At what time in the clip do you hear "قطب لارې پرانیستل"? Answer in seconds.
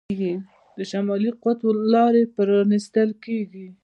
1.43-3.09